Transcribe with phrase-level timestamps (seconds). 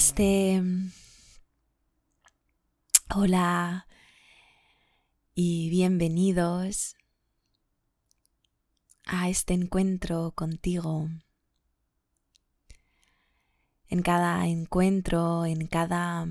[0.00, 0.62] Namaste.
[3.14, 3.86] Hola
[5.34, 6.96] y bienvenidos
[9.04, 11.10] a este encuentro contigo.
[13.88, 16.26] En cada encuentro, en cada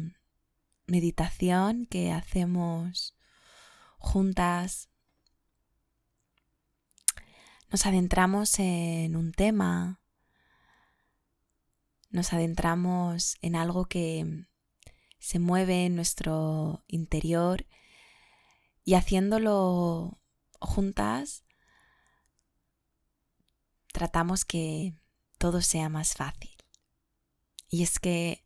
[0.87, 3.15] meditación que hacemos
[3.99, 4.89] juntas,
[7.69, 9.98] nos adentramos en un tema
[12.09, 14.47] nos adentramos en algo que
[15.19, 17.65] se mueve en nuestro interior
[18.83, 20.19] y haciéndolo
[20.59, 21.43] juntas
[23.91, 24.93] tratamos que
[25.37, 26.55] todo sea más fácil.
[27.69, 28.43] Y es que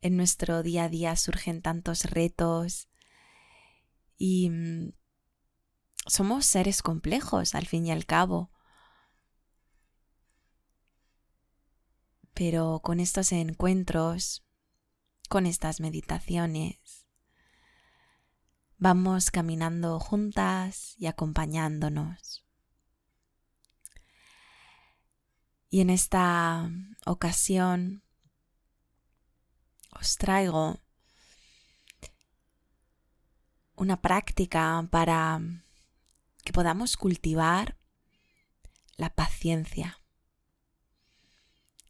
[0.00, 2.88] en nuestro día a día surgen tantos retos
[4.18, 4.92] y mm,
[6.06, 8.50] somos seres complejos al fin y al cabo.
[12.34, 14.44] Pero con estos encuentros,
[15.28, 17.06] con estas meditaciones,
[18.76, 22.44] vamos caminando juntas y acompañándonos.
[25.70, 26.70] Y en esta
[27.06, 28.04] ocasión
[29.90, 30.80] os traigo
[33.76, 35.40] una práctica para
[36.44, 37.76] que podamos cultivar
[38.96, 40.03] la paciencia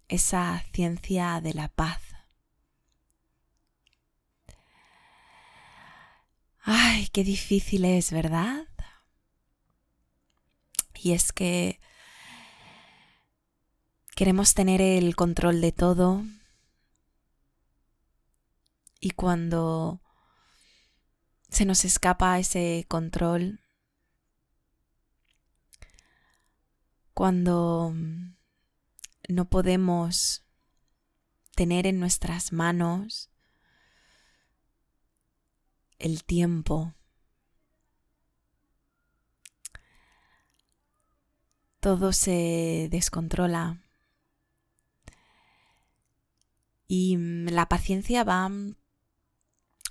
[0.09, 2.01] esa ciencia de la paz.
[6.63, 8.67] Ay, qué difícil es, ¿verdad?
[10.95, 11.81] Y es que
[14.17, 16.25] queremos tener el control de todo
[19.01, 20.01] y cuando
[21.51, 23.61] se nos escapa ese control,
[27.13, 27.95] cuando
[29.29, 30.45] no podemos
[31.55, 33.30] tener en nuestras manos
[35.98, 36.95] el tiempo.
[41.80, 43.80] Todo se descontrola.
[46.86, 48.51] Y la paciencia va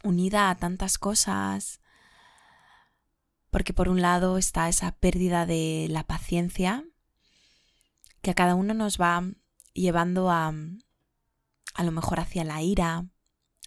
[0.03, 1.81] unida a tantas cosas,
[3.49, 6.85] porque por un lado está esa pérdida de la paciencia,
[8.23, 9.21] que a cada uno nos va
[9.73, 10.53] llevando a
[11.73, 13.05] a lo mejor hacia la ira,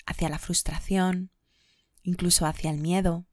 [0.07, 1.31] hacia la frustración,
[2.03, 3.27] incluso hacia el miedo.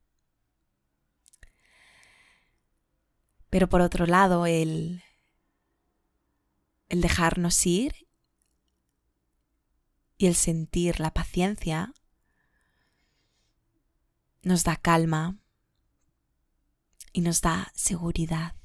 [3.49, 5.03] Pero por otro lado, el,
[6.89, 8.07] el dejarnos ir
[10.17, 11.93] y el sentir la paciencia
[14.41, 15.37] nos da calma
[17.13, 18.55] y nos da seguridad.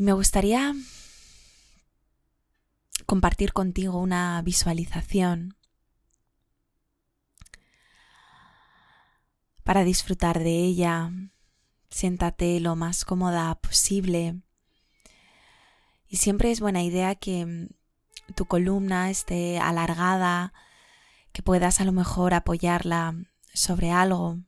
[0.00, 0.74] Y me gustaría
[3.04, 5.58] compartir contigo una visualización
[9.62, 11.10] para disfrutar de ella.
[11.90, 14.40] Siéntate lo más cómoda posible.
[16.08, 17.68] Y siempre es buena idea que
[18.34, 20.54] tu columna esté alargada,
[21.32, 23.16] que puedas a lo mejor apoyarla
[23.52, 24.38] sobre algo.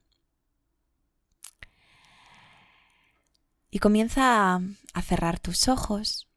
[3.75, 4.57] Y comienza
[4.93, 6.29] a cerrar tus ojos.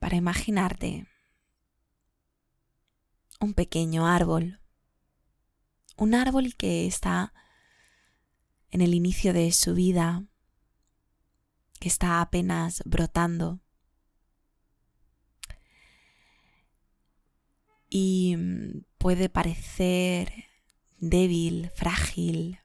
[0.00, 1.06] Para imaginarte
[3.38, 4.60] un pequeño árbol.
[5.96, 7.32] Un árbol que está
[8.70, 10.24] en el inicio de su vida,
[11.78, 13.60] que está apenas brotando.
[17.88, 18.36] Y
[18.98, 20.45] puede parecer
[20.98, 22.60] débil, frágil,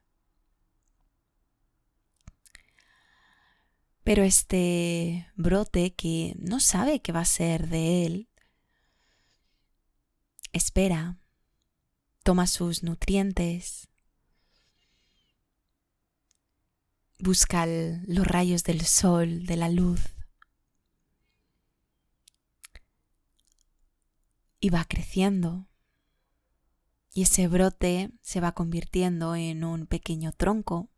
[4.03, 8.29] Pero este brote que no sabe qué va a ser de él,
[10.53, 11.19] espera,
[12.23, 13.89] toma sus nutrientes,
[17.19, 20.01] busca los rayos del sol, de la luz,
[24.59, 25.70] y va creciendo.
[27.13, 30.91] Y ese brote se va convirtiendo en un pequeño tronco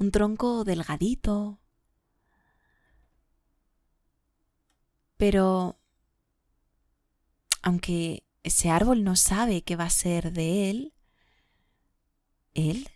[0.00, 1.60] un tronco delgadito.
[5.18, 5.78] Pero,
[7.62, 10.94] aunque ese árbol no sabe qué va a ser de él,
[12.54, 12.88] él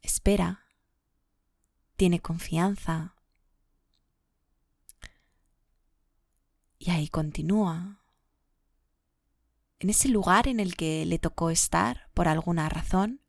[0.00, 0.64] espera,
[1.96, 3.14] tiene confianza.
[6.78, 8.05] Y ahí continúa.
[9.78, 13.20] En ese lugar en el que le tocó estar por alguna razón,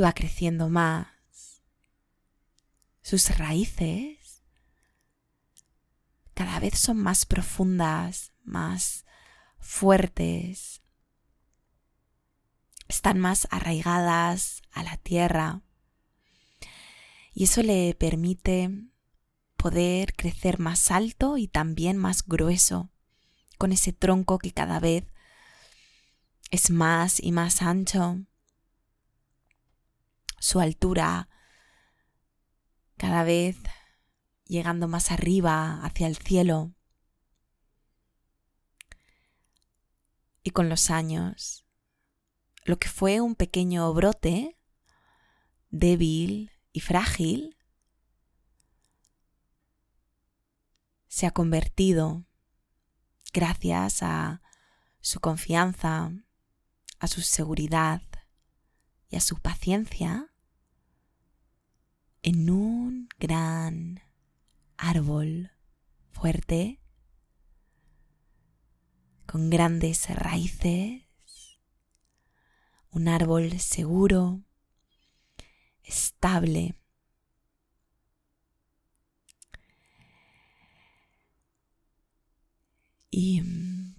[0.00, 1.06] va creciendo más.
[3.02, 4.42] Sus raíces.
[6.34, 9.04] Cada vez son más profundas, más
[9.58, 10.82] fuertes,
[12.88, 15.62] están más arraigadas a la tierra.
[17.32, 18.70] Y eso le permite
[19.64, 22.90] poder crecer más alto y también más grueso,
[23.56, 25.06] con ese tronco que cada vez
[26.50, 28.26] es más y más ancho,
[30.38, 31.30] su altura
[32.98, 33.56] cada vez
[34.44, 36.74] llegando más arriba hacia el cielo.
[40.42, 41.64] Y con los años,
[42.66, 44.58] lo que fue un pequeño brote,
[45.70, 47.56] débil y frágil,
[51.14, 52.24] se ha convertido,
[53.32, 54.42] gracias a
[55.00, 56.10] su confianza,
[56.98, 58.02] a su seguridad
[59.08, 60.34] y a su paciencia,
[62.22, 64.02] en un gran
[64.76, 65.52] árbol
[66.10, 66.80] fuerte,
[69.24, 71.04] con grandes raíces,
[72.90, 74.42] un árbol seguro,
[75.84, 76.74] estable.
[83.16, 83.94] Y mm,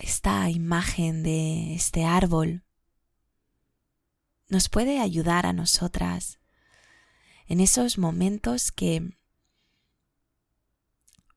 [0.00, 2.62] esta imagen de este árbol
[4.48, 6.40] nos puede ayudar a nosotras
[7.46, 9.16] en esos momentos que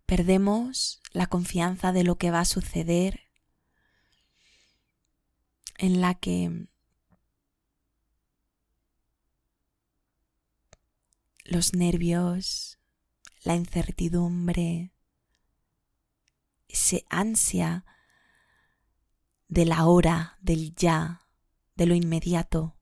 [0.05, 3.21] perdemos la confianza de lo que va a suceder,
[5.77, 6.67] en la que
[11.45, 12.76] los nervios,
[13.47, 14.93] la incertidumbre,
[16.67, 17.85] ese ansia
[19.47, 21.21] de la hora, del ya,
[21.75, 22.77] de lo inmediato,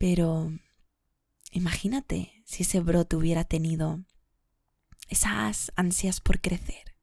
[0.00, 0.50] Pero
[1.50, 4.02] imagínate si ese brote hubiera tenido
[5.08, 6.96] esas ansias por crecer.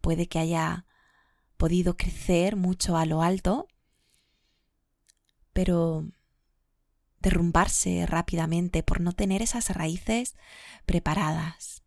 [0.00, 0.86] Puede que haya
[1.56, 3.68] podido crecer mucho a lo alto,
[5.52, 6.04] pero
[7.22, 10.34] derrumbarse rápidamente por no tener esas raíces
[10.84, 11.82] preparadas.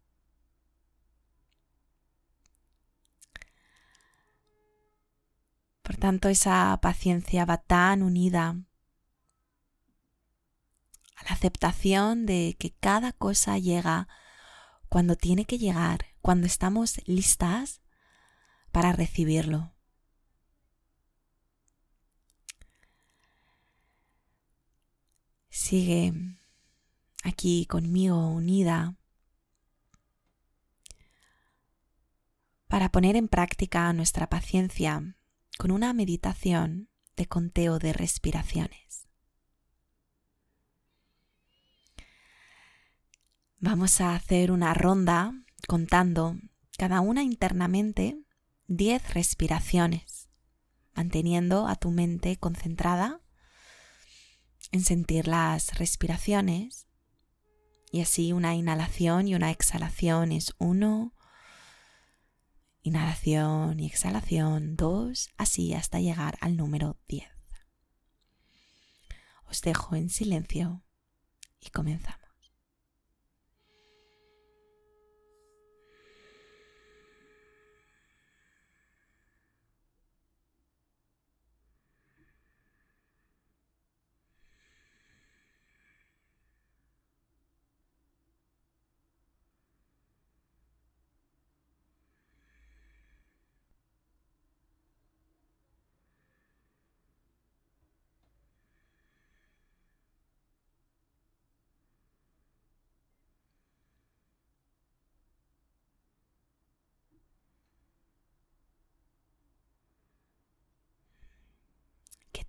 [5.84, 8.56] Por tanto, esa paciencia va tan unida
[11.26, 14.08] la aceptación de que cada cosa llega
[14.90, 17.82] cuando tiene que llegar, cuando estamos listas
[18.72, 19.75] para recibirlo.
[25.66, 26.14] Sigue
[27.24, 28.94] aquí conmigo unida
[32.68, 35.16] para poner en práctica nuestra paciencia
[35.58, 39.08] con una meditación de conteo de respiraciones.
[43.58, 45.34] Vamos a hacer una ronda
[45.68, 46.38] contando
[46.78, 48.20] cada una internamente
[48.68, 50.30] 10 respiraciones,
[50.94, 53.25] manteniendo a tu mente concentrada
[54.72, 56.88] en sentir las respiraciones.
[57.92, 61.14] Y así una inhalación y una exhalación es uno,
[62.82, 67.28] inhalación y exhalación dos, así hasta llegar al número 10.
[69.50, 70.84] Os dejo en silencio
[71.62, 72.25] y comenzamos.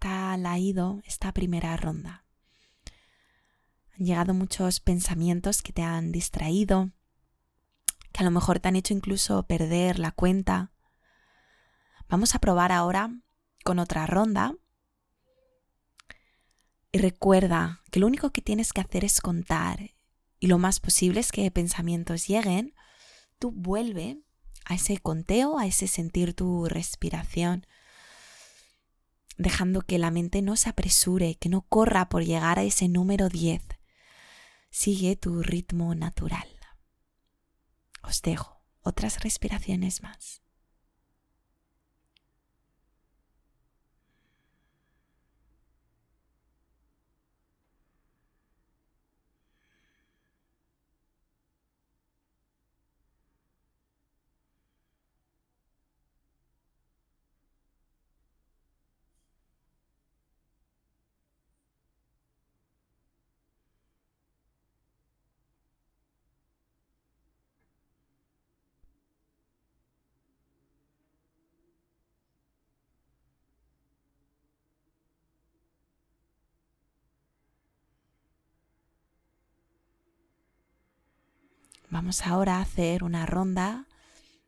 [0.00, 2.24] Ha ido esta primera ronda?
[3.98, 6.90] Han llegado muchos pensamientos que te han distraído,
[8.12, 10.72] que a lo mejor te han hecho incluso perder la cuenta.
[12.08, 13.10] Vamos a probar ahora
[13.64, 14.54] con otra ronda.
[16.92, 19.90] Y recuerda que lo único que tienes que hacer es contar
[20.38, 22.74] y lo más posible es que pensamientos lleguen,
[23.38, 24.18] tú vuelve
[24.64, 27.66] a ese conteo, a ese sentir tu respiración
[29.36, 33.28] dejando que la mente no se apresure, que no corra por llegar a ese número
[33.28, 33.62] 10.
[34.70, 36.48] Sigue tu ritmo natural.
[38.02, 40.42] Os dejo, otras respiraciones más.
[81.88, 83.86] Vamos ahora a hacer una ronda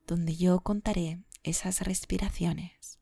[0.07, 2.99] donde yo contaré esas respiraciones.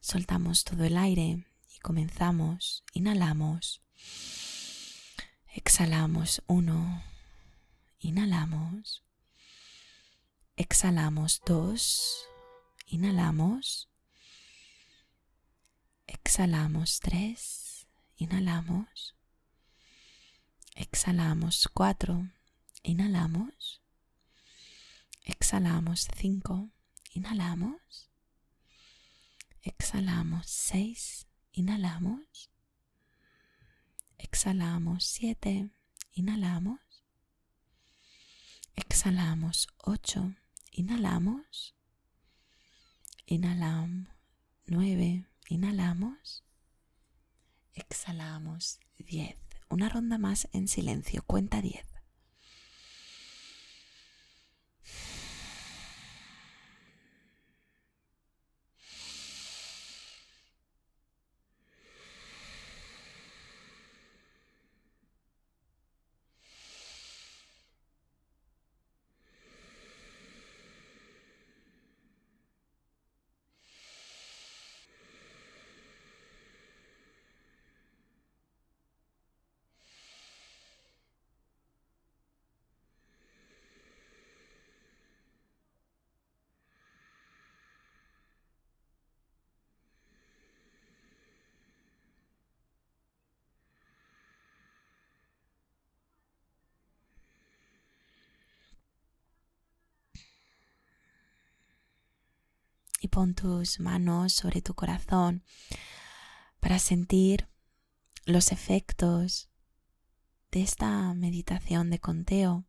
[0.00, 1.44] Soltamos todo el aire
[1.74, 2.84] y comenzamos.
[2.94, 3.82] Inhalamos.
[5.52, 7.02] Exhalamos uno.
[7.98, 9.04] Inhalamos.
[10.56, 12.26] Exhalamos dos.
[12.86, 13.90] Inhalamos.
[16.06, 17.86] Exhalamos tres.
[18.16, 19.17] Inhalamos.
[20.80, 22.30] Exhalamos cuatro.
[22.84, 23.82] Inhalamos.
[25.24, 26.70] Exhalamos cinco.
[27.14, 28.08] Inhalamos.
[29.62, 31.26] Exhalamos seis.
[31.50, 32.48] Inhalamos.
[34.18, 35.68] Exhalamos siete.
[36.12, 36.78] Inhalamos.
[38.76, 40.32] Exhalamos ocho.
[40.70, 41.74] Inhalamos.
[43.26, 44.06] Inhalamos
[44.66, 45.26] nueve.
[45.48, 46.44] Inhalamos.
[47.74, 49.47] Exhalamos diez.
[49.70, 51.22] Una ronda más en silencio.
[51.26, 51.87] Cuenta 10.
[103.00, 105.44] Y pon tus manos sobre tu corazón
[106.60, 107.48] para sentir
[108.24, 109.48] los efectos
[110.50, 112.66] de esta meditación de conteo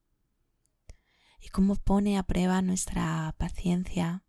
[1.41, 4.23] y cómo pone a prueba nuestra paciencia.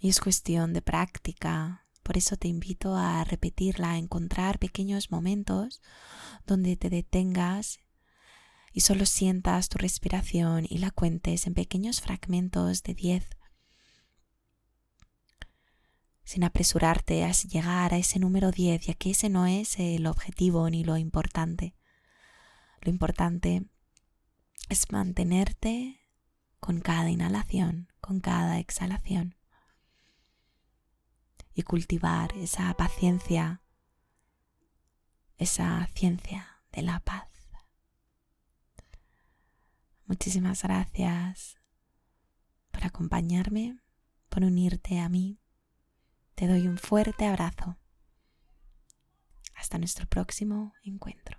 [0.00, 5.82] Y es cuestión de práctica, por eso te invito a repetirla, a encontrar pequeños momentos
[6.46, 7.78] donde te detengas
[8.72, 13.37] y solo sientas tu respiración y la cuentes en pequeños fragmentos de 10
[16.28, 20.68] sin apresurarte a llegar a ese número 10, ya que ese no es el objetivo
[20.68, 21.74] ni lo importante.
[22.82, 23.64] Lo importante
[24.68, 25.98] es mantenerte
[26.60, 29.36] con cada inhalación, con cada exhalación
[31.54, 33.62] y cultivar esa paciencia,
[35.38, 37.30] esa ciencia de la paz.
[40.04, 41.56] Muchísimas gracias
[42.70, 43.78] por acompañarme,
[44.28, 45.40] por unirte a mí
[46.38, 47.76] te doy un fuerte abrazo.
[49.56, 51.36] Hasta nuestro próximo encuentro.